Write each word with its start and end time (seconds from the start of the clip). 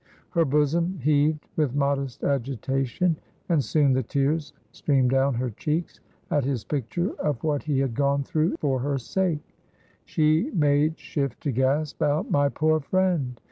Her 0.31 0.45
bosom 0.45 0.97
heaved 1.03 1.45
with 1.55 1.75
modest 1.75 2.23
agitation, 2.23 3.17
and 3.47 3.63
soon 3.63 3.93
the 3.93 4.01
tears 4.01 4.51
streamed 4.71 5.11
down 5.11 5.35
her 5.35 5.51
cheeks 5.51 5.99
at 6.31 6.43
his 6.43 6.63
picture 6.63 7.11
of 7.19 7.43
what 7.43 7.61
he 7.61 7.77
had 7.77 7.93
gone 7.93 8.23
through 8.23 8.57
for 8.57 8.79
her 8.79 8.97
sake. 8.97 9.47
She 10.05 10.49
made 10.55 10.97
shift 10.97 11.39
to 11.43 11.51
gasp 11.51 12.01
out, 12.01 12.31
"My 12.31 12.49
poor 12.49 12.79
friend!" 12.79 13.39